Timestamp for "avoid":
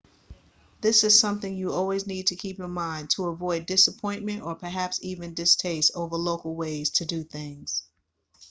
3.27-3.67